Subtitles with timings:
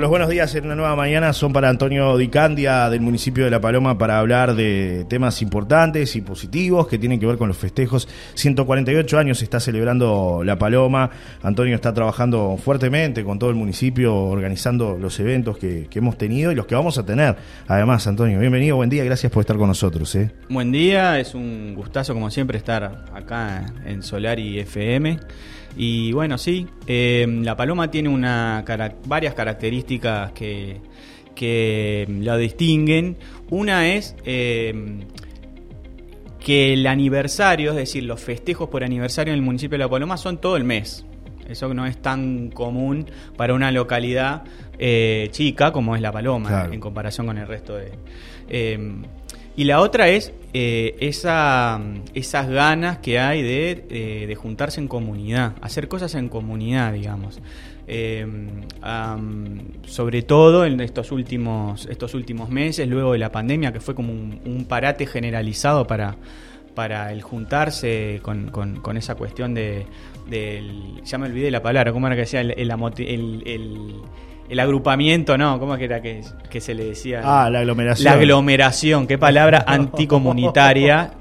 [0.00, 3.60] Los buenos días en una nueva mañana son para Antonio Dicandia del municipio de La
[3.60, 8.06] Paloma para hablar de temas importantes y positivos que tienen que ver con los festejos.
[8.34, 11.10] 148 años está celebrando La Paloma.
[11.42, 16.54] Antonio está trabajando fuertemente con todo el municipio organizando los eventos que, hemos tenido y
[16.54, 17.36] los que vamos a tener.
[17.66, 20.14] Además, Antonio, bienvenido, buen día, gracias por estar con nosotros.
[20.14, 20.30] ¿eh?
[20.48, 25.18] Buen día, es un gustazo como siempre estar acá en Solar y FM.
[25.76, 28.64] Y bueno, sí, eh, la paloma tiene una,
[29.06, 30.80] varias características que,
[31.34, 33.16] que la distinguen.
[33.50, 34.74] Una es eh,
[36.40, 40.16] que el aniversario, es decir, los festejos por aniversario en el municipio de La Paloma
[40.16, 41.04] son todo el mes.
[41.48, 43.06] Eso no es tan común
[43.36, 44.44] para una localidad
[44.78, 47.92] eh, chica como es La Paloma, en comparación con el resto de...
[49.56, 51.80] Y la otra es eh, esa,
[52.14, 57.40] esas ganas que hay de, eh, juntarse en comunidad, hacer cosas en comunidad, digamos.
[57.86, 58.26] Eh,
[59.86, 64.12] sobre todo en estos últimos, estos últimos meses, luego de la pandemia, que fue como
[64.12, 66.16] un, parate generalizado para,
[66.74, 69.86] para el juntarse con, con, esa cuestión de,
[70.28, 71.02] del...
[71.04, 72.40] Ya me olvidé la palabra, ¿cómo era que decía?
[72.40, 72.70] el, el
[73.46, 74.02] el
[74.58, 75.58] agrupamiento, ¿no?
[75.58, 76.22] ¿Cómo era que,
[76.60, 77.22] se le decía?
[77.24, 78.04] Ah, la aglomeración.
[78.04, 81.12] La aglomeración, qué palabra anticomunitaria.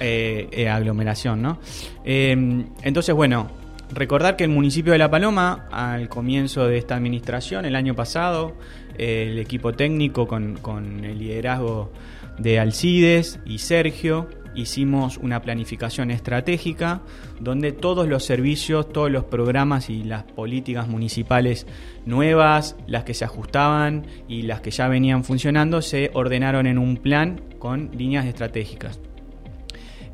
[0.00, 1.60] Eh, eh, aglomeración, ¿no?
[2.04, 3.48] Em, entonces, bueno,
[3.92, 8.54] recordar que el municipio de La Paloma, al comienzo de esta administración, el año pasado,
[8.96, 11.92] el equipo técnico con, con el liderazgo
[12.38, 14.28] de Alcides y Sergio,
[14.60, 17.02] hicimos una planificación estratégica
[17.40, 21.66] donde todos los servicios, todos los programas y las políticas municipales
[22.06, 26.96] nuevas, las que se ajustaban y las que ya venían funcionando, se ordenaron en un
[26.96, 29.00] plan con líneas estratégicas.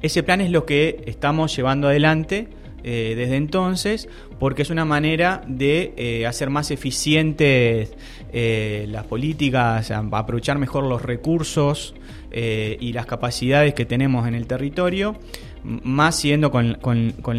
[0.02, 2.48] Ese plan es lo que estamos llevando adelante
[2.86, 7.94] eh, desde entonces, porque es una manera de eh, hacer más eficientes
[8.30, 11.94] eh, las políticas, aprovechar mejor los recursos
[12.36, 15.14] y las capacidades que tenemos en el territorio,
[15.62, 16.76] más siendo con,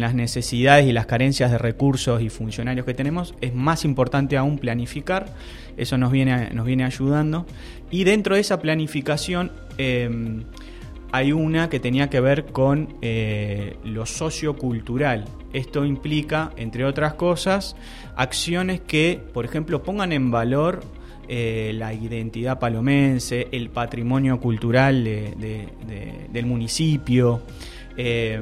[0.00, 4.56] las necesidades y las carencias de recursos y funcionarios que tenemos, es más importante aún
[4.56, 5.34] planificar,
[5.76, 7.44] eso nos viene, nos viene ayudando,
[7.90, 9.52] y dentro de esa planificación,
[11.12, 12.94] hay una que tenía que ver con
[13.84, 15.26] lo sociocultural.
[15.52, 17.76] Esto implica, entre otras cosas,
[18.16, 20.82] acciones que, por ejemplo, pongan en valor
[21.28, 27.42] eh, la identidad palomense, el patrimonio cultural del municipio,
[27.96, 28.40] eh,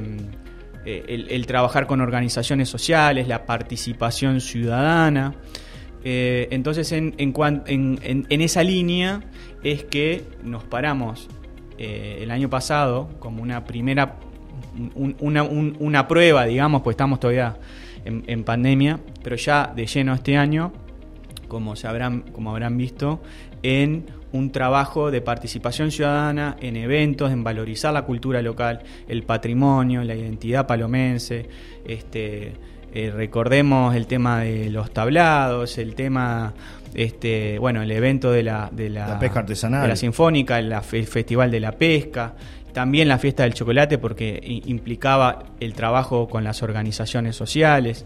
[0.85, 5.33] el, trabajar con organizaciones sociales, la participación ciudadana.
[6.03, 7.13] entonces, en,
[8.29, 9.21] esa línea
[9.63, 11.27] es que nos paramos
[11.77, 14.15] eh, el año pasado como una primera,
[14.95, 17.57] una, prueba, digamos, pues estamos todavía
[18.03, 20.73] en, pandemia, pero ya de lleno este año,
[21.47, 23.21] como, se habrán, como habrán visto,
[23.63, 30.03] en un trabajo de participación ciudadana en eventos, en valorizar la cultura local, el patrimonio,
[30.03, 31.47] la identidad palomense,
[31.87, 32.53] este,
[32.95, 36.53] eh, recordemos el tema de los tablados, el tema
[36.93, 41.51] este, bueno, el evento de la, de la, pesca artesanal, de la sinfónica, el, festival
[41.51, 42.35] de la pesca,
[42.71, 48.05] también la fiesta del chocolate porque implicaba el trabajo con las organizaciones sociales.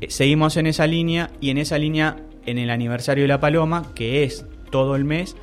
[0.00, 3.86] Eh, seguimos en esa línea y en esa línea, en el aniversario de la Paloma,
[3.96, 5.34] que es todo el mes,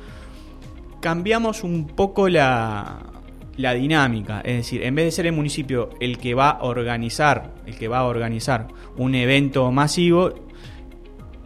[1.02, 3.15] cambiamos un poco la,
[3.56, 7.54] la dinámica, es decir, en vez de ser el municipio el que va a organizar,
[7.66, 10.34] el que va a organizar un evento masivo,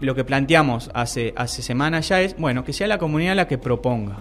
[0.01, 3.59] lo que planteamos hace, hace semanas ya es, bueno, que sea la comunidad la que
[3.59, 4.19] proponga.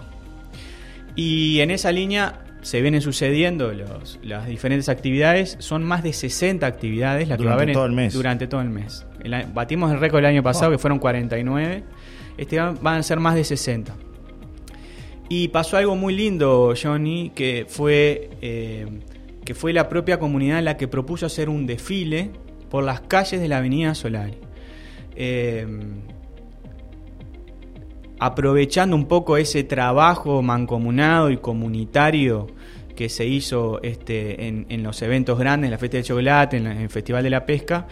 [1.16, 5.56] Y en esa línea se vienen sucediendo los, las diferentes actividades.
[5.58, 8.12] Son más de 60 actividades las durante que va a todo el mes.
[8.12, 9.06] Durante todo el mes.
[9.52, 10.72] batimos el récord el año pasado, oh.
[10.72, 11.84] que fueron 49.
[12.36, 13.94] Este van a ser más de 60.
[15.32, 18.84] Y pasó algo muy lindo, Johnny, que fue, eh,
[19.44, 22.32] que fue la propia comunidad la que propuso hacer un desfile
[22.68, 24.38] por las calles de la Avenida Solari.
[25.14, 26.00] Em,
[28.18, 32.48] aprovechando un poco ese trabajo mancomunado y comunitario
[32.96, 36.88] que se hizo este, en, los eventos grandes, en la Fiesta del Chocolate, en, el
[36.88, 37.86] Festival de la Pesca,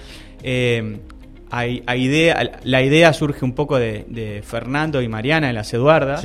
[1.52, 6.24] hay, idea, la idea surge un poco de, Fernando y Mariana de las Eduardas,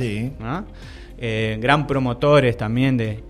[1.18, 3.22] eh, gran promotores también de,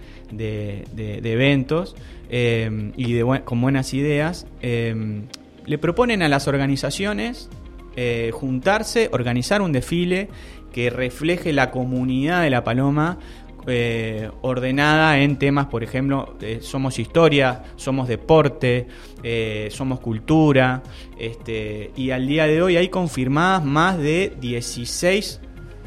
[1.22, 1.94] eventos
[2.30, 7.48] em, y con buenas ideas le proponen a las organizaciones
[7.96, 10.28] eh, juntarse, organizar un desfile
[10.72, 13.18] que refleje la comunidad de La Paloma
[13.66, 18.88] eh, ordenada en temas, por ejemplo, eh, somos historia, somos deporte,
[19.22, 20.82] eh, somos cultura,
[21.18, 25.40] este, y al día de hoy hay confirmadas más de 16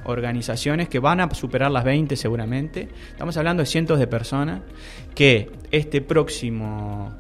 [0.08, 2.90] organizaciones que van a superar las 20 seguramente.
[3.10, 4.62] Estamos hablando de cientos de personas
[5.16, 7.16] que este próximo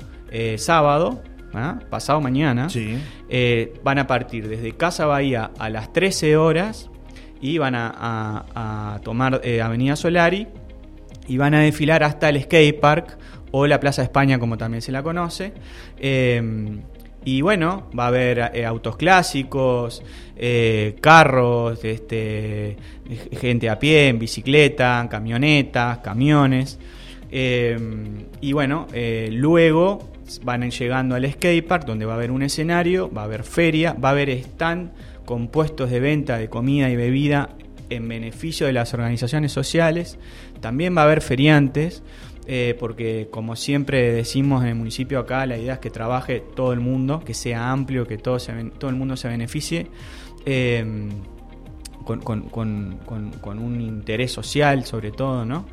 [0.57, 1.21] sábado,
[1.53, 1.79] ¿ah?
[1.89, 2.67] pasado mañana,
[3.83, 6.89] van a partir desde Casa Bahía a las 13 horas
[7.41, 10.47] y van a, tomar eh, Avenida Solari
[11.27, 13.17] y van a desfilar hasta el Skate Park
[13.51, 15.53] o la Plaza España como también se la conoce.
[17.27, 20.01] Eh, y bueno, va a haber eh, autos clásicos,
[21.01, 22.77] carros, este,
[23.39, 26.79] gente a pie, en bicicleta, camionetas, camiones.
[27.29, 28.87] y bueno,
[29.31, 30.09] luego
[30.43, 34.09] van llegando al skatepark donde va a haber un escenario, va a haber feria, va
[34.09, 34.91] a haber stand
[35.25, 37.49] con puestos de venta de comida y bebida
[37.89, 40.17] en beneficio de las organizaciones sociales.
[40.61, 42.03] También va a haber feriantes,
[42.47, 46.73] eh, porque como siempre decimos en el municipio acá, la idea es que trabaje todo
[46.73, 48.37] el mundo, que sea amplio, que todo,
[48.79, 49.87] todo el mundo se beneficie.
[50.45, 51.09] Eh,
[52.07, 55.65] con, con, un interés social sobre todo, ¿no?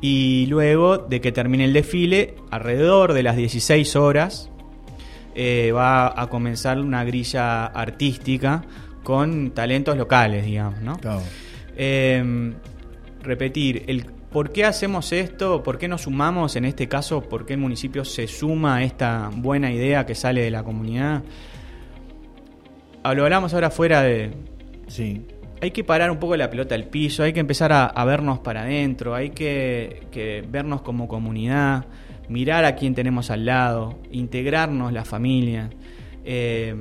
[0.00, 4.50] Y luego de que termine el desfile, alrededor de las 16 horas,
[5.34, 8.64] eh, va a comenzar una grilla artística
[9.02, 10.98] con talentos locales, digamos, ¿no?
[11.76, 12.54] Em,
[13.22, 17.52] repetir, el por qué hacemos esto, por qué nos sumamos, en este caso, por qué
[17.52, 21.22] el municipio se suma a esta buena idea que sale de la comunidad.
[23.04, 24.32] Lo hablamos ahora fuera de...
[24.88, 25.24] Sí.
[25.62, 28.62] Hay que parar un poco la pelota al piso, hay que empezar a, vernos para
[28.62, 31.86] adentro, hay que, vernos como comunidad,
[32.28, 35.70] mirar a quién tenemos al lado, integrarnos la familia.
[36.24, 36.74] Eh,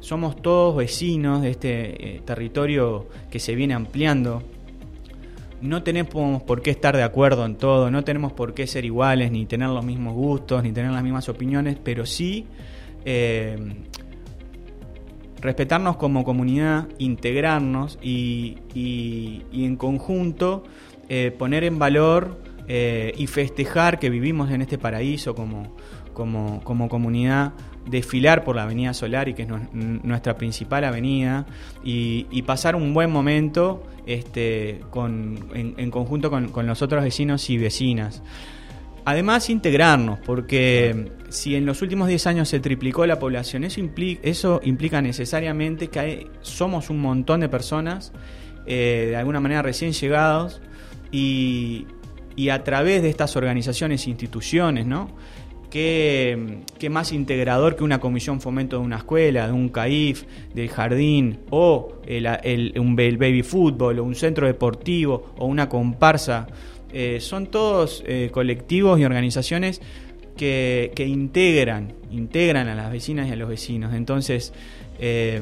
[0.00, 4.42] somos todos vecinos de este eh, territorio que se viene ampliando.
[5.60, 9.30] No tenemos por qué estar de acuerdo en todo, no tenemos por qué ser iguales,
[9.30, 12.46] ni tener los mismos gustos, ni tener las mismas opiniones, pero sí
[13.04, 13.56] eh,
[15.40, 18.58] respetarnos como comunidad, integrarnos y,
[19.52, 20.64] en conjunto
[21.08, 25.76] eh, poner en valor y festejar que vivimos en este paraíso como,
[26.16, 27.52] como, como comunidad
[27.84, 31.46] desfilar por la Avenida Solar y que es nuestra principal avenida,
[31.84, 38.22] y, pasar un buen momento este, con, en, conjunto con, los otros vecinos y vecinas.
[39.04, 44.20] Además, integrarnos, porque si en los últimos 10 años se triplicó la población, eso implica,
[44.24, 48.12] eso implica necesariamente que somos un montón de personas,
[48.66, 50.62] eh, de alguna manera recién llegados,
[51.12, 51.86] y,
[52.34, 55.10] y a través de estas organizaciones e instituciones, ¿no?
[55.70, 60.24] Qué, más integrador que una comisión fomento de una escuela, de un CAIF,
[60.54, 61.94] del jardín, o
[62.76, 66.46] un baby fútbol, o un centro deportivo, o una comparsa.
[66.92, 69.80] Eh, son todos eh, colectivos y organizaciones
[70.36, 73.94] que, integran, integran a las vecinas y a los vecinos.
[73.94, 74.52] Entonces,
[74.98, 75.40] eh,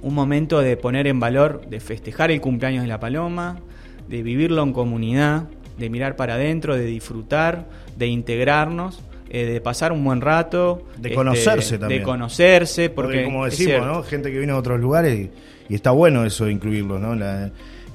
[0.00, 3.60] un momento de poner en valor, de festejar el cumpleaños de la paloma,
[4.08, 9.92] de vivirlo en comunidad, de mirar para adentro, de disfrutar, de integrarnos eh, de pasar
[9.92, 10.82] un buen rato.
[10.96, 12.00] De conocerse también.
[12.00, 14.02] De conocerse, porque, como decimos, ¿no?
[14.02, 15.28] Gente que viene de otros lugares
[15.68, 17.14] y, está bueno eso de incluirlos, ¿no?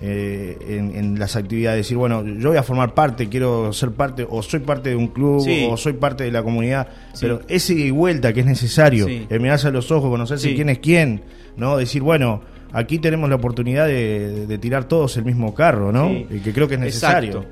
[0.06, 4.44] Eh, en, las actividades, decir, bueno, yo voy a formar parte, quiero ser parte, o
[4.44, 6.88] soy parte de un club, o soy parte de la comunidad,
[7.22, 10.80] pero ese y vuelta que es necesario, el mirarse a los ojos, conocerse quién es
[10.80, 11.22] quién,
[11.56, 11.78] ¿no?
[11.78, 12.42] Decir, bueno,
[12.74, 16.12] aquí tenemos la oportunidad de, tirar todos el mismo carro, ¿no?
[16.12, 17.46] Y que creo que es necesario.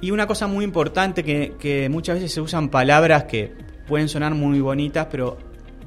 [0.00, 3.52] Y una cosa muy importante que, muchas veces se usan palabras que
[3.86, 5.38] pueden sonar muy bonitas, pero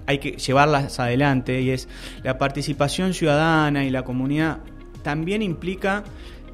[0.06, 1.88] hay que llevarlas adelante, y es
[2.24, 4.60] la participación ciudadana y la comunidad
[5.04, 6.04] también implica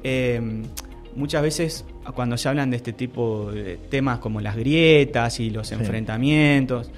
[0.02, 0.40] eh,
[1.14, 5.70] muchas veces cuando se hablan de este tipo de temas como las grietas y los
[5.72, 6.90] enfrentamientos,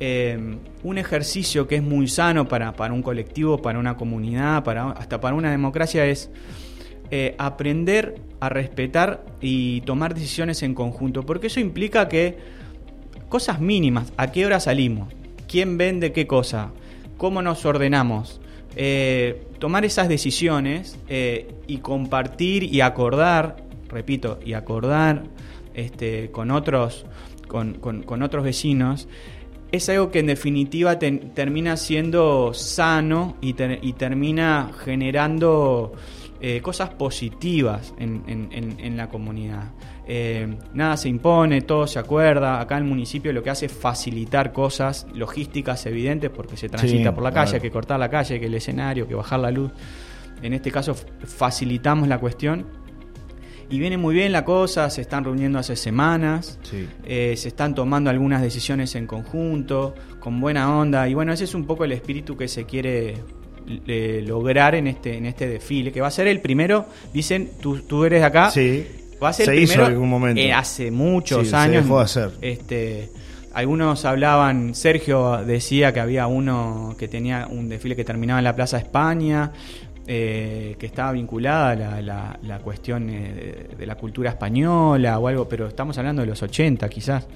[0.00, 4.90] eh, un ejercicio que es muy sano para, para un colectivo, para una comunidad, para,
[4.90, 6.30] hasta para una democracia es
[7.10, 12.36] eh, aprender a respetar y tomar decisiones en conjunto, porque eso implica que
[13.28, 15.12] cosas mínimas, a qué hora salimos,
[15.48, 16.72] quién vende qué cosa,
[17.16, 18.40] cómo nos ordenamos,
[18.74, 23.56] eh, tomar esas decisiones eh, y compartir y acordar,
[23.88, 25.22] repito, y acordar
[25.74, 27.06] este, con, otros,
[27.46, 29.08] con, otros vecinos,
[29.72, 35.92] es algo que en definitiva termina siendo sano y, y termina generando
[36.38, 39.72] eh, cosas positivas en, la comunidad.
[40.06, 42.60] Eh, nada se impone, todo se acuerda.
[42.60, 47.24] Acá el municipio lo que hace es facilitar cosas logísticas evidentes porque se transita por
[47.24, 49.72] la calle, hay que cortar la calle, que el escenario, que bajar la luz.
[50.42, 52.66] En este caso facilitamos la cuestión
[53.70, 56.58] y viene muy bien la cosa, se están reuniendo hace semanas,
[57.04, 61.54] eh, se están tomando algunas decisiones en conjunto, con buena onda, y bueno, ese es
[61.54, 63.14] un poco el espíritu que se quiere
[63.86, 67.80] eh, lograr en este, en este desfile, que va a ser el primero, dicen, tú,
[67.80, 68.86] tú eres de acá, sí.
[69.22, 70.40] va a ser se el primero hizo en algún momento.
[70.40, 71.82] eh, hace muchos Sí, se años.
[71.84, 72.30] dejó de hacer.
[72.42, 73.08] Este,
[73.54, 78.54] algunos hablaban, Sergio decía que había uno que tenía un desfile que terminaba en la
[78.54, 79.50] Plaza España,
[80.06, 85.18] eh, que estaba vinculada a la, la- la cuestión eh, de, de la cultura española
[85.18, 87.26] o algo, pero estamos hablando de los 80 quizás.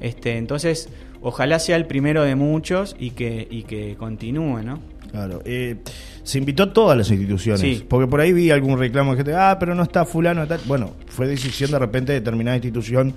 [0.00, 0.88] Este, entonces,
[1.20, 4.80] ojalá sea el primero de muchos y que, y que continúe, ¿no?
[5.10, 5.42] Claro.
[5.44, 5.76] eh,
[6.22, 7.60] se invitó a todas las instituciones.
[7.60, 7.84] Sí.
[7.86, 10.46] Porque por ahí vi algún reclamo de gente, ah, pero no está fulano.
[10.46, 10.60] Tal.
[10.64, 13.12] Bueno, fue decisión de repente de determinada institución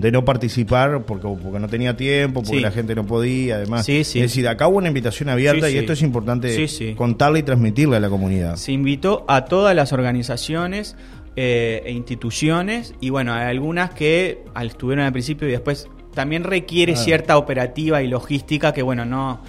[0.00, 2.62] de no participar porque, porque no tenía tiempo, porque Sí.
[2.62, 3.84] la gente no podía, además.
[3.86, 4.18] Sí, sí.
[4.20, 6.66] Es decir, acá hubo una invitación abierta y esto es importante
[6.96, 8.56] contarle y transmitirle a la comunidad.
[8.56, 10.96] Se invitó a todas las organizaciones
[11.36, 16.92] eh, e instituciones y bueno, hay algunas que estuvieron al principio y después también requiere
[16.94, 17.04] Claro.
[17.04, 19.40] cierta operativa y logística que bueno, no...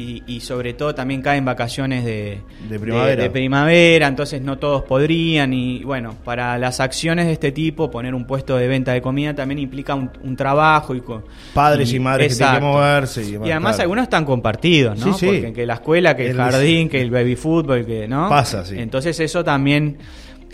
[0.00, 2.38] Y, y sobre todo también caen vacaciones de,
[2.70, 3.20] De primavera.
[3.20, 8.14] de primavera, entonces no todos podrían y bueno, para las acciones de este tipo, poner
[8.14, 11.98] un puesto de venta de comida también implica un, un trabajo y con Padres y
[11.98, 12.78] madres que tienen que Exacto.
[12.78, 15.12] moverse y Y además algunos están compartidos, ¿no?
[15.14, 15.26] Sí, sí.
[15.26, 18.28] Porque que la escuela, que el, El- jardín, que el baby fútbol, que no.
[18.28, 18.76] Pasa, sí.
[18.78, 19.98] Entonces eso también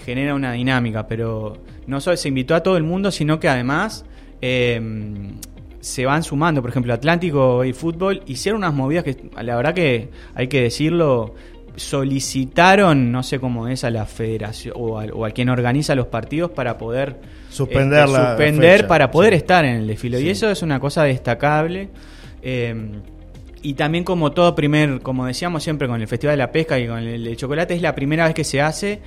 [0.07, 4.07] genera una dinámica, pero no solo se invitó a todo el mundo, sino que además
[4.41, 4.81] eh,
[5.85, 6.63] se van sumando.
[6.63, 11.35] Por ejemplo, Atlántico y Fútbol hicieron unas movidas que, la verdad que hay que decirlo,
[11.77, 16.79] solicitaron, no sé cómo es, a la federación o al quien organiza los partidos para
[16.79, 17.17] poder
[17.51, 19.37] Suspender la suspender fecha, para poder sí.
[19.39, 20.19] estar en el desfile.
[20.19, 20.27] Sí.
[20.27, 21.91] Y eso es una cosa destacable.
[22.43, 22.75] Eh,
[23.63, 26.87] y también como todo primer, como decíamos siempre con el Festival de la Pesca y
[26.87, 29.01] con el de chocolate, es la primera vez que se hace,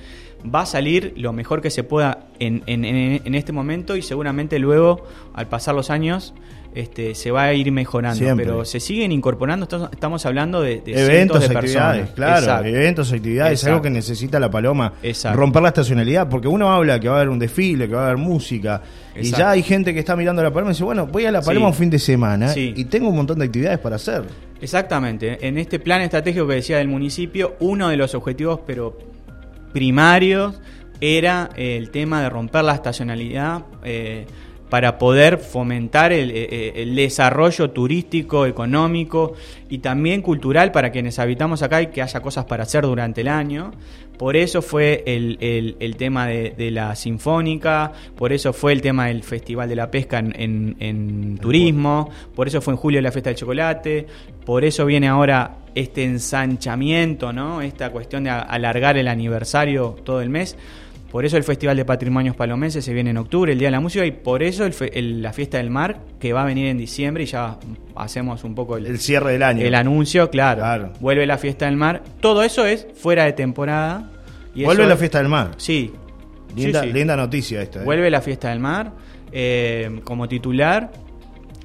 [0.52, 4.02] va a salir lo mejor que se pueda en, en- en- en este momento y
[4.02, 5.04] seguramente luego,
[5.34, 6.34] al pasar los años,
[6.74, 8.18] este, se va a ir mejorando.
[8.18, 8.44] Siempre.
[8.46, 12.10] Pero se siguen incorporando, estamos, hablando de, de Eventos, de actividades, personas.
[12.14, 12.66] claro, Exacto.
[12.68, 13.72] eventos, actividades, Exacto.
[13.72, 15.38] algo que necesita la paloma, Exacto.
[15.38, 18.04] romper la estacionalidad, porque uno habla que va a haber un desfile, que va a
[18.06, 18.82] haber música,
[19.16, 21.42] y ya hay gente que está mirando la paloma y dice, bueno, voy a la
[21.42, 21.70] paloma Sí.
[21.72, 22.72] un fin de semana Sí.
[22.76, 24.22] y tengo un montón de actividades para hacer.
[24.60, 25.46] Exactamente.
[25.46, 28.96] En este plan estratégico que decía del municipio, uno de los objetivos, pero
[29.72, 30.60] primarios,
[31.00, 34.26] era el tema de romper la estacionalidad eh,
[34.70, 39.34] para poder fomentar el, eh, el desarrollo turístico, económico
[39.70, 43.28] y también cultural para quienes habitamos acá y que haya cosas para hacer durante el
[43.28, 43.72] año.
[44.18, 48.82] Por eso fue el, el- el tema de, de la sinfónica, por eso fue el
[48.82, 53.00] tema del Festival de la Pesca en, en- en turismo, por eso fue en julio
[53.00, 54.06] la fiesta del chocolate,
[54.44, 57.62] por eso viene ahora este ensanchamiento, ¿no?
[57.62, 60.56] Esta cuestión de alargar el aniversario todo el mes.
[61.10, 63.80] Por eso el Festival de Patrimonios Palomenses se viene en octubre, el Día de la
[63.80, 66.66] Música, y por eso el fe- el- la Fiesta del Mar, que va a venir
[66.66, 67.56] en diciembre, y ya
[67.96, 69.64] hacemos un poco el, El cierre del año.
[69.64, 70.60] el anuncio, claro.
[70.60, 70.92] Claro.
[71.00, 72.02] Vuelve la Fiesta del Mar.
[72.20, 74.10] Todo eso es fuera de temporada.
[74.54, 75.52] y Vuelve la es- fiesta del mar.
[75.56, 75.92] Sí.
[76.56, 76.92] Linda, Sí, sí.
[76.92, 77.80] linda noticia esta.
[77.80, 77.84] ¿eh?
[77.84, 78.92] Vuelve la Fiesta del Mar
[79.32, 80.90] eh, como titular.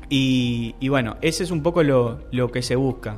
[0.10, 3.16] Y, y bueno, ese es un poco lo, lo que se busca.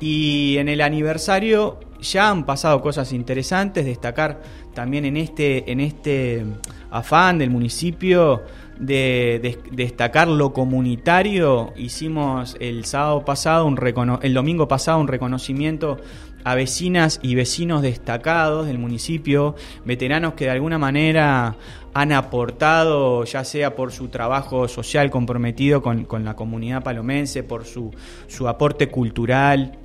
[0.00, 4.40] Y en el aniversario ya han pasado cosas interesantes, destacar
[4.74, 6.44] también en este, en este
[6.90, 8.42] afán del municipio
[8.78, 15.08] de, de- destacar lo comunitario, hicimos el sábado pasado, un recono- el domingo pasado un
[15.08, 15.98] reconocimiento
[16.42, 19.54] a vecinas y vecinos destacados del municipio,
[19.84, 21.56] veteranos que de alguna manera
[21.92, 27.66] han aportado, ya sea por su trabajo social comprometido con, con la comunidad palomense, por
[27.66, 27.90] su,
[28.28, 29.76] su aporte cultural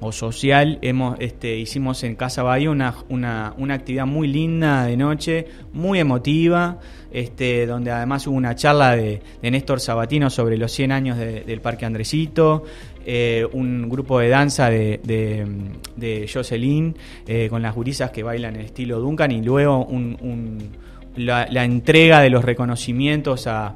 [0.00, 0.78] o social.
[0.82, 5.98] Hemos, este, hicimos en Casa Bahía una, una, una actividad muy linda de noche, muy
[5.98, 6.78] emotiva,
[7.10, 11.60] este, donde además hubo una charla de, Néstor Sabatino sobre los 100 años de- del
[11.60, 12.64] Parque Andresito,
[13.06, 15.46] eh, un grupo de danza de, de,
[15.96, 16.94] de Jocelyn
[17.26, 20.68] eh, con las gurisas que bailan en estilo Duncan y luego un-
[21.16, 23.74] la, la entrega de los reconocimientos a,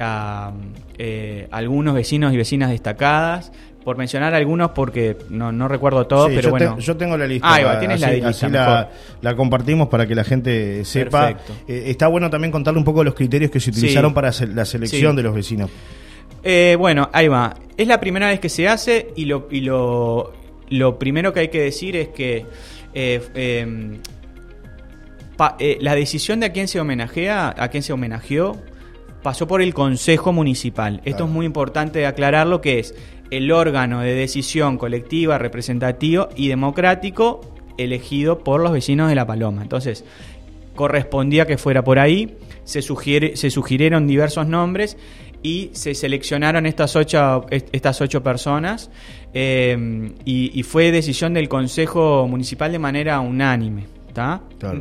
[0.00, 0.52] a,
[0.98, 3.52] eh, algunos vecinos y vecinas destacadas.
[3.84, 6.76] Por mencionar algunos, porque no, no recuerdo todo, Sí, pero yo, bueno.
[6.76, 7.54] te- yo tengo la lista.
[7.54, 8.88] Ahí va, tienes así, la lista, así
[9.22, 11.30] la, compartimos para que la gente sepa.
[11.66, 14.14] Eh, está bueno también contarle un poco los criterios que se utilizaron Sí.
[14.14, 15.16] para la selección Sí.
[15.16, 15.70] de los vecinos.
[16.42, 17.54] Eh, bueno, ahí va.
[17.76, 20.32] Es la primera vez que se hace y lo, y lo,
[20.68, 22.44] lo primero que hay que decir es que
[22.92, 23.98] eh,
[25.36, 28.56] pa- eh, la decisión de a quién se homenajea, a quién se homenajeó,
[29.22, 30.96] pasó por el Consejo Municipal.
[31.04, 31.24] Esto Claro.
[31.26, 32.94] es muy importante aclarar lo que es
[33.30, 37.40] el órgano de decisión colectiva, representativo y democrático
[37.78, 39.62] elegido por los vecinos de La Paloma.
[39.62, 40.04] Entonces,
[40.74, 42.36] correspondía que fuera por ahí.
[42.64, 44.96] Se, sugiere, se sugirieron diversos nombres
[45.42, 48.90] y se seleccionaron estas ocho, estas ocho personas
[49.32, 53.86] eh, y, fue decisión del Consejo Municipal de manera unánime.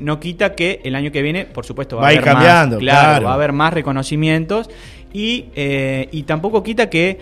[0.01, 3.25] No quita que el año que viene, por supuesto, va, a haber cambiando, más, claro,
[3.25, 4.69] va a haber más reconocimientos
[5.13, 7.19] y, eh, y tampoco quita que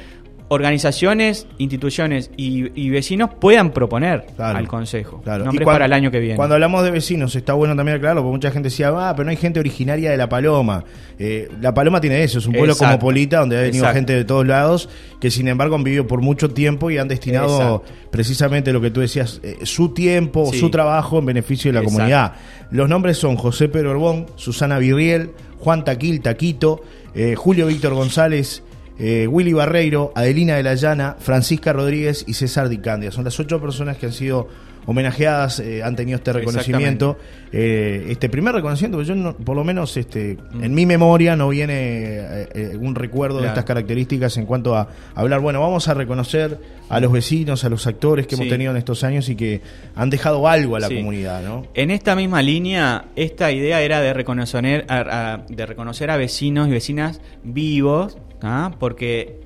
[0.50, 5.46] organizaciones, instituciones y, vecinos puedan proponer al Consejo claro.
[5.46, 6.36] nombres para el año que viene.
[6.36, 9.32] Cuando hablamos de vecinos, está bueno también aclararlo, porque mucha gente decía, ah, pero no
[9.32, 10.86] hay gente originaria de La Paloma.
[11.20, 14.24] Eh, la Paloma tiene eso, es un pueblo como Polita, donde ha venido gente de
[14.24, 14.90] todos lados,
[15.20, 19.02] que sin embargo han vivido por mucho tiempo y han destinado precisamente lo que tú
[19.02, 22.34] decías, eh, su tiempo, su trabajo en beneficio de la comunidad.
[22.72, 26.82] Los nombres son José Pedro Orbón, Susana Virriel, Juan Taquil, Taquito,
[27.16, 28.64] eh, Julio Víctor González,
[29.00, 33.12] eh, Willy Barreiro, Adelina de la Llana, Francisca Rodríguez y César Dicandia.
[33.12, 34.48] Son las ocho personas que han sido
[34.88, 37.18] homenajeadas, eh, han tenido este reconocimiento.
[37.52, 40.64] Eh, este primer reconocimiento, yo no, por lo menos este, mm.
[40.64, 42.48] en mi memoria no viene
[42.80, 46.58] un recuerdo de estas características en cuanto a hablar, bueno, vamos a reconocer
[46.90, 49.62] a los vecinos, a los actores que hemos tenido en estos años y que
[49.94, 51.44] han dejado algo a la comunidad.
[51.44, 51.68] ¿no?
[51.74, 57.20] En esta misma línea, esta idea era de reconocer, de reconocer a vecinos y vecinas
[57.44, 58.76] vivos ¿ah?
[58.80, 59.42] porque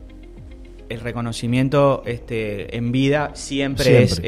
[0.90, 4.22] el reconocimiento este, en vida siempre, Es,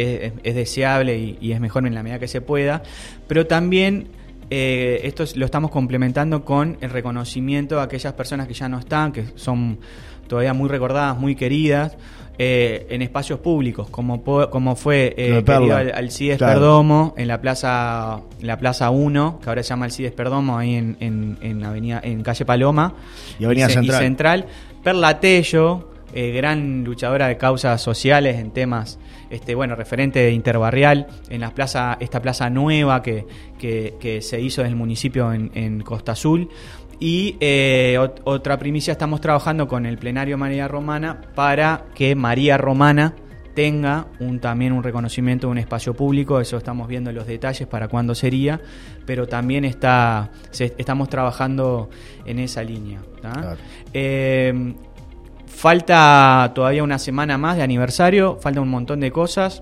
[0.43, 2.84] deseable y, es mejor en la medida que se pueda,
[3.27, 4.08] pero también
[4.50, 9.12] eh, esto lo estamos complementando con el reconocimiento a aquellas personas que ya no están,
[9.12, 9.79] que son
[10.27, 11.97] todavía muy recordadas, muy queridas,
[12.39, 15.43] eh, en espacios públicos, como, como fue eh,
[15.93, 20.73] Alcides Perdomo en la plaza la plaza 1, que ahora se llama Alcides Perdomo, ahí
[20.73, 20.97] en,
[21.39, 22.95] en, avenida, en calle Paloma
[23.37, 24.01] y Avenida Central.
[24.01, 24.45] Central.
[24.83, 28.97] Perla Tello, eh, gran luchadora de causas sociales en temas,
[29.29, 33.27] este, bueno, referente de interbarrial, en la plaza, esta plaza nueva que,
[33.59, 36.49] que, se hizo en el municipio en, en Costa Azul.
[37.05, 43.13] Y eh, otra primicia, estamos trabajando con el plenario María Romana para que María Romana
[43.53, 47.89] tenga un, también un reconocimiento de un espacio público, eso estamos viendo los detalles para
[47.89, 48.62] cuándo sería,
[49.05, 51.89] pero también está, estamos trabajando
[52.25, 53.01] en esa línea.
[53.91, 54.73] Eh,
[55.45, 59.62] falta todavía una semana más de aniversario, falta un montón de cosas.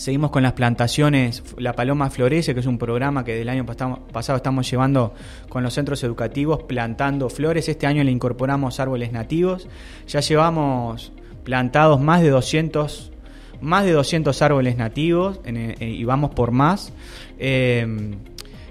[0.00, 4.36] Seguimos con las plantaciones, La Paloma Florece, que es un programa que del año pasado
[4.38, 5.12] estamos llevando
[5.50, 7.68] con los centros educativos, plantando flores.
[7.68, 9.68] Este año le incorporamos árboles nativos.
[10.08, 11.12] Ya llevamos
[11.44, 13.12] plantados más de 200,
[13.60, 16.94] más de 200 árboles nativos eh, y vamos por más.
[17.38, 17.86] Eh,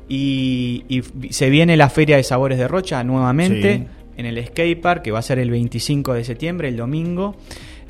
[0.07, 3.85] y, se viene la Feria de Sabores de Rocha nuevamente
[4.17, 7.35] en el Skate que va a ser el 25 de septiembre, el domingo.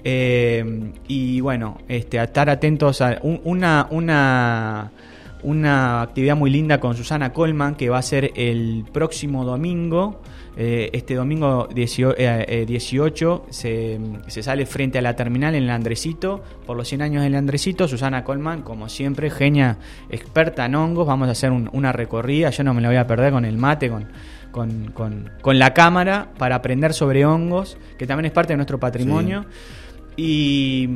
[0.03, 4.91] Eh, y bueno, este, estar atentos a una, una,
[5.43, 10.21] una actividad muy linda con Susana Colman que va a ser el próximo domingo.
[10.61, 15.97] Eh, este domingo 18, eh, se, se, sale frente a la terminal en el
[16.65, 17.87] por los 100 años del Andresito.
[17.87, 19.77] Susana Colman, como siempre, genia
[20.09, 21.07] experta en hongos.
[21.07, 22.49] Vamos a hacer una recorrida.
[22.49, 24.07] Yo no me la voy a perder con el mate, con,
[24.51, 29.45] con, con, la cámara, para aprender sobre hongos, que también es parte de nuestro patrimonio.
[30.19, 30.89] Y,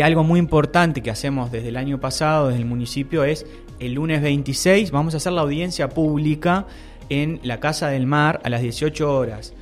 [0.00, 3.46] algo muy importante que hacemos desde el año pasado, desde el municipio, es
[3.80, 6.66] el lunes 26 vamos a hacer la audiencia pública
[7.08, 9.54] en la Casa del Mar a las 18 horas.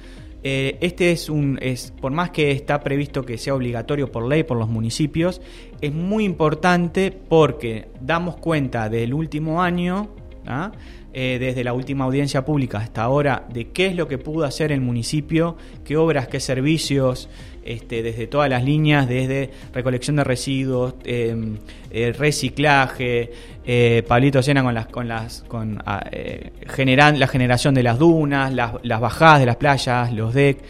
[0.42, 4.42] Eh, este es un, es, por más que está previsto que sea obligatorio por ley
[4.42, 5.40] por los municipios,
[5.80, 10.10] es muy importante porque damos cuenta del último año,
[10.46, 10.72] ¿ah?
[11.14, 14.70] eh, desde la última audiencia pública hasta ahora, de qué es lo que pudo hacer
[14.70, 17.30] el municipio, qué obras, qué servicios,
[17.64, 21.56] este, desde todas las líneas, desde recolección de residuos, em,
[21.90, 23.32] eh, reciclaje,
[23.64, 27.98] eh, Pablito Sena con las, con las, con ah, eh, generan, la generación de las
[27.98, 30.62] dunas, las, bajadas de las playas, los decks.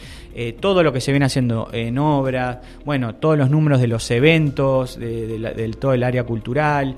[0.60, 4.98] todo lo que se viene haciendo en obras, bueno, todos los números de los eventos,
[4.98, 6.96] de, todo el área cultural,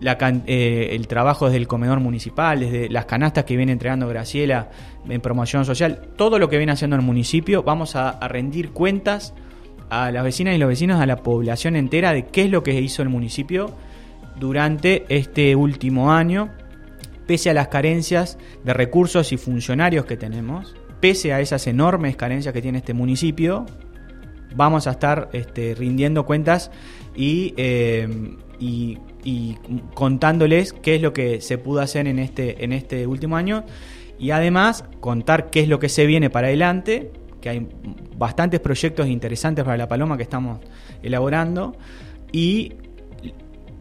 [0.00, 4.70] el trabajo desde el comedor municipal, desde las canastas que viene entregando Graciela
[5.08, 9.34] en promoción social, todo lo que viene haciendo el municipio, vamos a, rendir cuentas
[9.90, 12.80] a las vecinas y los vecinos, a la población entera de qué es lo que
[12.80, 13.74] hizo el municipio
[14.38, 16.50] durante este último año,
[17.26, 22.52] pese a las carencias de recursos y funcionarios que tenemos, pese a esas enormes carencias
[22.52, 23.66] que tiene este municipio,
[24.54, 26.70] vamos a estar este, rindiendo cuentas
[27.14, 29.56] y, eh, y, y,
[29.94, 33.64] contándoles qué es lo que se pudo hacer en este, en este último año
[34.18, 37.68] y además contar qué es lo que se viene para adelante, que hay
[38.16, 40.60] bastantes proyectos interesantes para La Paloma que estamos
[41.02, 41.76] elaborando
[42.32, 42.72] y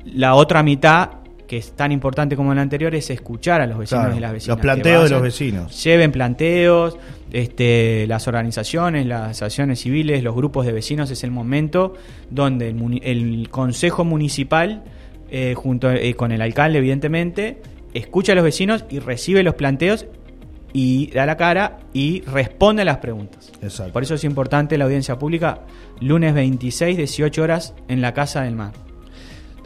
[0.05, 1.09] la otra mitad
[1.47, 4.33] que es tan importante como el anterior, es escuchar a los vecinos Claro, y las
[4.33, 4.57] vecinas.
[4.57, 5.83] los planteos de los vecinos.
[5.83, 6.97] Lleven planteos,
[7.31, 11.93] este, las organizaciones, las asociaciones civiles, los grupos de vecinos, es el momento
[12.29, 12.69] donde
[13.01, 14.83] el Consejo Municipal,
[15.29, 17.61] eh, junto eh, con el alcalde, evidentemente,
[17.93, 20.05] escucha a los vecinos y recibe los planteos
[20.73, 23.51] y da la cara y responde a las preguntas.
[23.61, 23.93] Exacto.
[23.93, 25.61] Por eso es importante la audiencia pública,
[26.01, 28.73] lunes 26, 18 horas, en la Casa del Mar.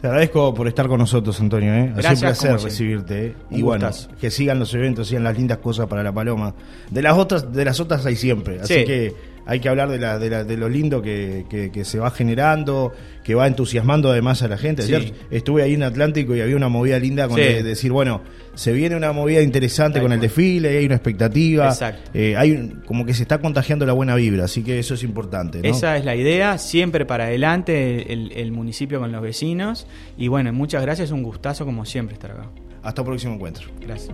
[0.00, 1.72] Te agradezco por estar con nosotros, Antonio.
[1.74, 1.92] ¿eh?
[1.94, 3.26] Gracias, un placer recibirte.
[3.26, 3.34] ¿eh?
[3.50, 3.88] Y bueno,
[4.20, 6.54] que sigan los eventos, sigan las lindas cosas para la paloma.
[6.90, 8.58] De las otras, de las otras hay siempre.
[8.60, 8.84] Así Sí.
[8.84, 9.14] que
[9.46, 12.10] hay que hablar de, la, de, la- de lo lindo que, que- que se va
[12.10, 12.92] generando,
[13.24, 14.82] que va entusiasmando además a la gente.
[14.82, 15.12] Sí.
[15.30, 17.42] Estuve ahí en Atlántico y había una movida linda con Sí.
[17.42, 18.20] de- decir, bueno,
[18.54, 21.68] se viene una movida interesante con el desfile, hay una expectativa.
[21.68, 22.10] Exacto.
[22.14, 25.02] Eh, hay un- como que se está contagiando la buena vibra, así que eso es
[25.02, 25.58] importante.
[25.62, 25.68] ¿no?
[25.68, 29.86] Esa es la idea, siempre para adelante el, el municipio con los vecinos.
[30.18, 32.48] Y bueno, muchas gracias, un gustazo como siempre estar acá.
[32.82, 33.68] Hasta el próximo encuentro.
[33.80, 34.12] Gracias.